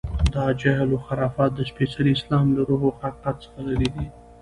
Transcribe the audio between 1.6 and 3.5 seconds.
سپېڅلي اسلام له روح و حقیقت